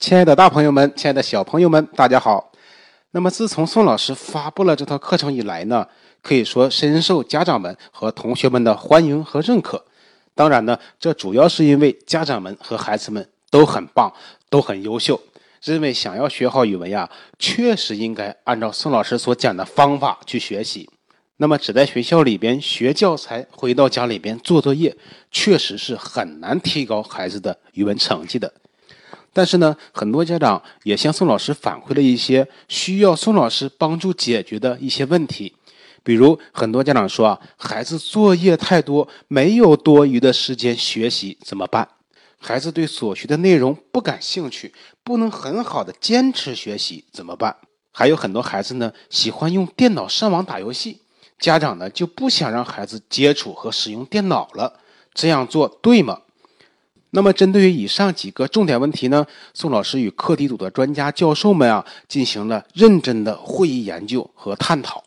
[0.00, 2.50] 亲爱的大朋友们，亲爱的小朋友们，大家好。
[3.10, 5.86] 那么自从宋老师发布了这套课程以来呢，
[6.22, 9.84] 可以说深受家长们和同学们的欢迎和认可。
[10.34, 14.10] 当然呢，这主要是因为家长们和孩子们都很棒，
[14.48, 15.20] 都很优秀，
[15.62, 17.08] 认为想要学好语文呀，
[17.38, 20.88] 确实应该按照宋老师所讲的方法去学习。
[21.36, 24.96] 那么只在学校里边学教材，回到家里边做作业，
[25.30, 28.50] 确实是很难提高孩子的语文成绩的。
[29.32, 35.54] 但是呢，很多家长也向宋老师反馈了一些需要宋老师帮助解决的一些问题，
[36.02, 41.88] 比如很多家长说啊，孩子作业太多，没有多余的时间学习怎么办？
[42.42, 44.74] 孩子对所学的内容不感兴趣，
[45.04, 47.56] 不能很好的坚持学习怎么办？
[47.92, 51.02] 还有很多孩子呢，喜欢用电脑上网打游戏，
[51.38, 54.80] 家长呢就不想让孩子接触和使用电脑了，
[55.12, 56.20] 这样做对吗？
[57.12, 65.02] 那么，针对于以上几个重点问题呢，宋老师与课题组的专家教授们啊，进行了认真的会议研究和探讨。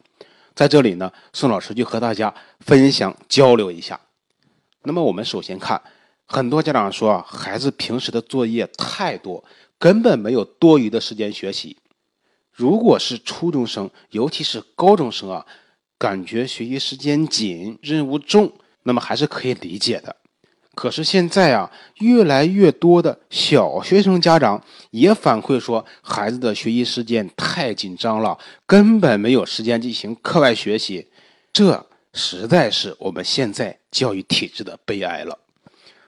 [0.54, 4.00] 在这里呢，宋老师就和大家分享交流一下。
[4.84, 5.82] 那么，我们首先看，
[6.26, 9.42] 很多家长说啊，孩子平时的作业太多，
[9.80, 11.78] 根本没有多余的时间学习。
[12.52, 15.46] 如果是初中生，尤其是高中生啊，
[15.98, 18.52] 感觉学习时间紧，任务重，
[18.84, 20.18] 那么还是可以理解的。
[20.76, 31.08] 可是现在啊，越来越多的小学生家长也反馈说，孩子的学习时间太紧张了，根本没有时间进行课外学习，
[31.54, 35.38] 这实在是我们现在教育体制的悲哀了。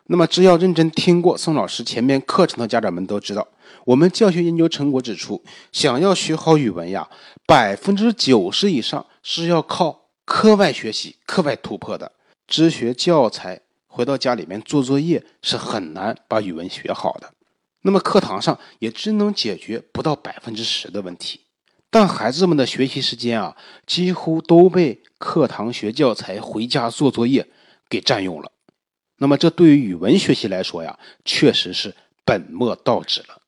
[0.07, 3.47] 那么，只要认真听过宋老师前面课程的家长们都知道，
[3.85, 7.07] 我们教学研究成果指出，想要学好语文呀，
[7.45, 12.11] 百分之九十以上是要靠课外学习、课外突破的，
[12.47, 13.61] 只学教材。
[13.95, 17.33] 回到家里面做作业是很难把语文学好的，
[17.83, 21.39] 那么课堂上也只能解决不到百分之十的问题，
[21.89, 23.55] 但孩子们的学习时间啊，
[23.87, 27.47] 几乎都被课堂学教材、回家做作业
[27.87, 28.51] 给占用了。
[29.19, 31.95] 那么这对于语文学习来说呀，确实是
[32.25, 33.39] 本末倒置了。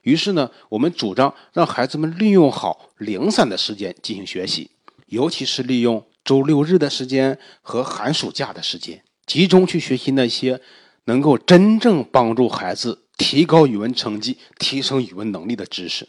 [0.00, 4.70] 于是呢，我们主张让孩子们利用好零散的时间进行学习，
[5.08, 9.04] 尤其是利用周六日的时间和寒暑假的时间。
[9.30, 10.60] 集中去学习那些
[11.04, 16.08] 能够真正帮助孩子提高语文成绩、提升语文能力的知识。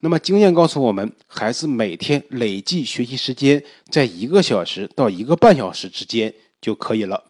[0.00, 7.22] 那么，经验告诉我们，孩子每天累计学习时间在一个小时到一个半小时之间就可以了。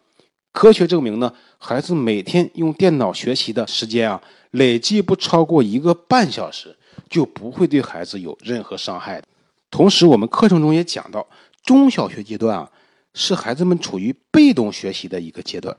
[0.52, 6.74] 科学证明呢，孩子每天用电脑学习的时间啊，累计不超过一个半小时，
[7.10, 9.22] 就不会对孩子有任何伤害。
[9.70, 11.28] 同时，我们课程中也讲到，
[11.62, 12.70] 中小学阶段啊。
[13.14, 15.76] 是孩子们处于被动学习的一个阶段。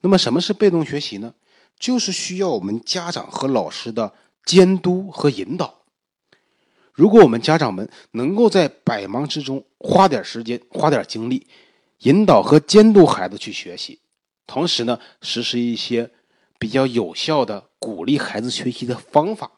[0.00, 1.34] 那么，什么是被动学习呢？
[1.78, 4.12] 就是需要我们家长和老师的
[4.44, 5.82] 监督和引导。
[6.92, 11.46] 如果我们家长们能够在百忙之中花点时间、花点精力，
[12.00, 14.00] 引导和监督孩子去学习，
[14.46, 16.10] 同时呢，实施一些
[16.58, 19.50] 比较有效的鼓励孩子学习的方法，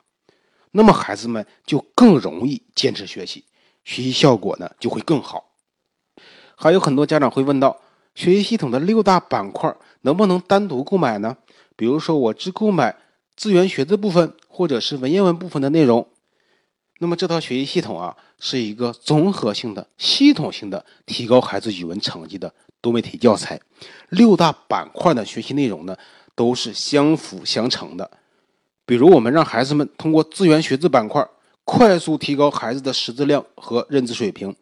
[0.71, 3.45] 那么孩子们就更容易坚持学习，
[3.85, 5.54] 学习效果呢就会更好。
[6.57, 7.77] 还有很多家长会问到，
[8.15, 11.37] 学习系统的六大板块能不能单独购买呢？
[11.77, 12.97] 比如说，我只购买
[13.37, 16.07] 资源学字部分或者是文言文部分的内容。
[17.01, 23.61] 那么这套学习系统啊，是一个综合性的、系统性的提高孩子语文成绩的多媒体教材。
[24.11, 25.97] 六大板块的学习内容呢，
[26.37, 28.09] 都是相辅相成的。
[28.87, 31.27] 比如，我们让孩子们通过资源学字板块，
[31.65, 34.55] 快速提高孩子的识字量和认字水平。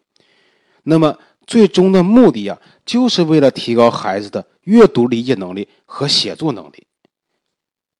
[0.84, 6.86] 那么，最终的目的呀，就是为了提高孩子的阅读理解能力和写作能力。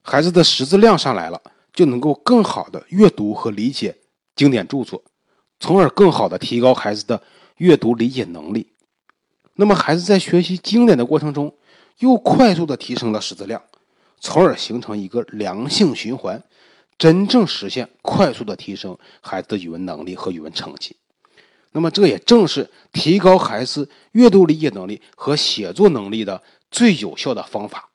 [0.03, 1.41] 孩子的识字量上来了，
[1.73, 3.97] 就能够更好的阅读和理解
[4.35, 5.03] 经典著作，
[5.61, 7.23] 从而更好的提高孩子的
[7.59, 8.73] 阅读理解能力。
[9.55, 11.55] 那么，孩子在学习经典的过程中，
[11.99, 13.63] 又快速的提升了识字量，
[14.19, 16.43] 从而形成一个良性循环，
[16.97, 20.97] 真正实现快速的提升孩子的语文能力和语文成绩。
[21.73, 27.89] 那么，这也正是提高孩子阅读理解能力和写作能力的最有效的方法，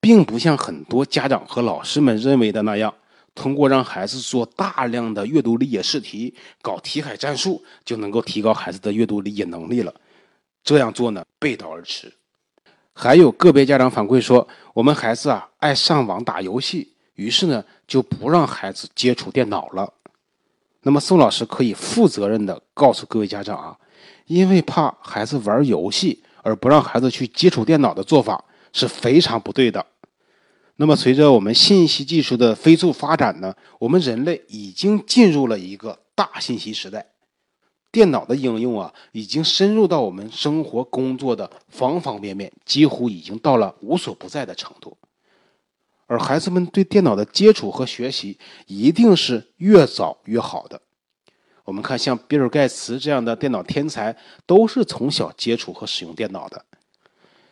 [0.00, 2.92] 并不像很多家长和老师们认为的那样，
[3.34, 9.94] 通过让孩子做大量的阅读理解试题、搞题海战术就能够提高孩子的阅读理解能力了。
[10.62, 12.12] 这样做呢，背道而驰。
[12.92, 19.92] 还有个别家长反馈说，我们孩子啊爱上网打游戏，于是呢就不让孩子接触电脑了。
[20.86, 23.76] 那么宋老师可以负责任的告诉各位家长啊，
[24.26, 29.84] 因为怕孩子玩游戏而不让孩子去接触电脑的做法是非常不对的。
[30.76, 37.04] 那么，随着我们信息技术的飞速发展呢，我们人类已经进入了一个大信息时代。
[37.90, 44.96] 电脑的应用啊，已经深入到我们生活工作的方方面面，几乎已经到了无所不在的程度。
[46.06, 50.80] 而孩子们对电脑的接触和学习，一定是越早越好的。
[51.64, 54.16] 我们看，像比尔盖茨这样的电脑天才，
[54.46, 56.64] 都是从小接触和使用电脑的。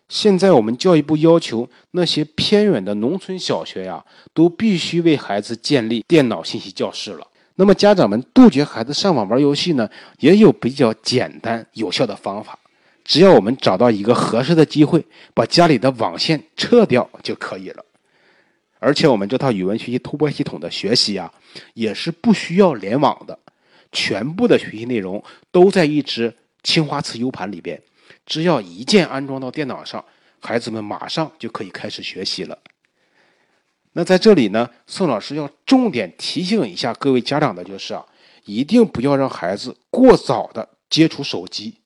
[0.09, 7.27] 现在我们教育部要求那些偏远的农村小学呀，都必须为孩子建立电脑信息教室了。
[7.56, 9.89] 那么家长们杜绝孩子上网玩游戏呢，
[10.21, 12.59] 也有比较简单有效的方法。
[13.03, 15.05] 只要我们找到一个合适的机会，
[15.35, 17.85] 把家里的网线撤掉就可以了。
[18.85, 21.33] 而且我们这套语文学习突破系统的学习啊，
[21.73, 23.39] 也是不需要联网的，
[23.91, 27.81] 全部的学习内容都在一只青花瓷 U 盘里边，
[28.27, 30.05] 只要一键安装到电脑上，
[30.39, 32.59] 孩子们马上就可以开始学习了。
[33.95, 38.05] 那在这里呢，宋老师要重点提醒一下各位家长的就是啊，
[38.45, 41.77] 一定不要让孩子过早的接触手机。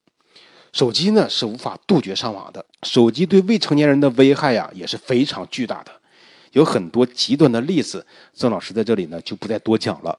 [0.72, 5.92] 手机呢是无法杜绝上网的，手机对未成年人的危害呀也是非常巨大的，
[6.52, 10.18] 有很多极端的例子，宋老师在这里呢就不再多讲了。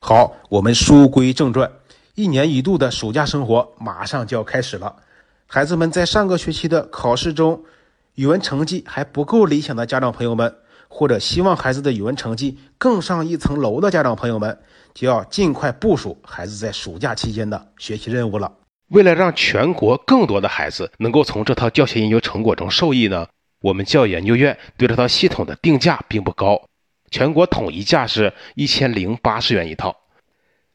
[0.00, 1.70] 好，我们书归正传，
[2.14, 4.96] 一年一度的暑假生活马上就要开始了，
[5.46, 7.64] 孩子们在上个学期的考试中，
[8.14, 10.54] 语文成绩还不够理想的家长朋友们。
[10.90, 14.58] 或者希望孩子的语文成绩更上一层楼的家长朋友们，
[14.94, 18.50] 就要尽快部署孩子在暑假期间的学习任务了。
[18.88, 23.26] 为了让全国更多的孩子能够从这套教学研究成果中受益呢，
[23.60, 26.68] 我们教研究院对这套系统的定价并不高，
[27.10, 29.96] 全国统一价是一千零八十元一套。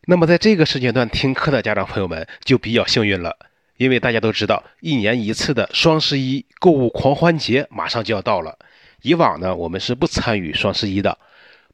[0.05, 3.37] 那么在这个时间段听课的家长朋友们就比较幸运了，
[3.77, 8.59] 因为大家都知道，一年一次的双十一购物狂欢节马上就要到了。
[9.01, 11.17] 以往呢，我们是不参与双十一的。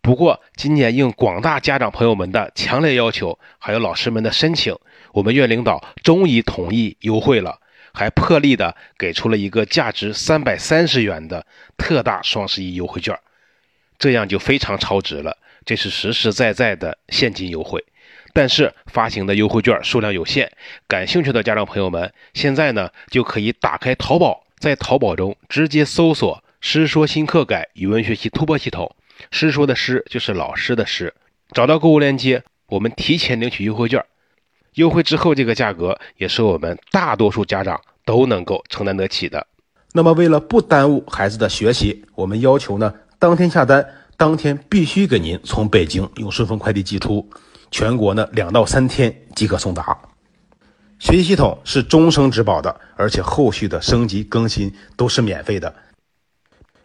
[0.02, 4.76] 不过今年应广大家长朋友们的强烈要求，还有老师们的申请，
[5.12, 7.60] 我们院领导终于同意优惠了，
[7.94, 11.46] 还破例的给出了一个价值三百三十元的
[11.78, 13.18] 特大双十一优惠券，
[13.98, 15.38] 这样就非常超值了。
[15.66, 17.84] 这是实实在在的现金优惠，
[18.34, 20.52] 但是发行的优惠券数量有限，
[20.88, 26.44] 感兴趣的家长朋友们现在呢就可以打开淘宝，在淘宝中直接搜索。
[26.62, 28.94] 师说新课改语文学习突破系统，
[29.32, 31.14] 师说的师就是老师的师。
[31.52, 34.04] 找到购物链接，我们提前领取优惠券。
[34.76, 39.46] 优惠之后，这个价格也是我们大多数家长都能够承担得起的。
[39.92, 43.86] 那么，为了不耽误孩子的学习，我们要求呢，当天下单，
[44.16, 47.28] 当天必须给您从北京用顺丰快递寄出，
[47.72, 49.98] 全国呢两到三天即可送达。
[51.00, 55.74] 学习系统是终生质保的，而且后续的升级更新都是免费的。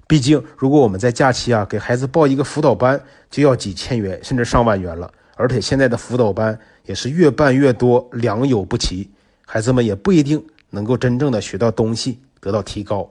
[0.06, 5.10] 毕竟，如果我们在假期啊给孩子报一个辅导班，就要几千元甚至上万元了。
[5.37, 9.10] 而且现在的辅导班也是越办越多，良莠不齐，
[9.46, 13.10] 孩子们也不一定能够真正的学到东西，得到提高。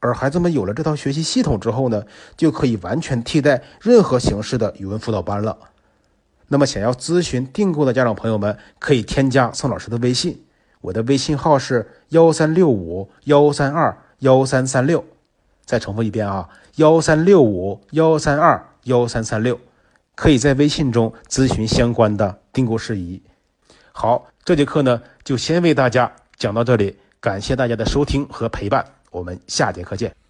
[0.00, 2.04] 而孩子们有了这套学习系统之后呢，
[2.36, 5.56] 就可以完全替代任何形式的语文辅导班了。
[6.48, 10.42] 那么，想要咨询订购的家长朋友们，可以添加宋老师的微信，
[10.80, 15.04] 我的微信号是幺三六五幺三二幺三三六。
[15.64, 19.58] 再重复一遍啊，幺三六五幺三二幺三三六，
[20.14, 23.22] 可以在微信中咨询相关的订购事宜。
[23.92, 30.21] 好，这节课呢就先为大家讲到这里，感谢大家的收听和陪伴，我们下节课见。